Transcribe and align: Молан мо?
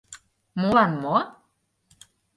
Молан 0.59 0.91
мо? 1.03 1.17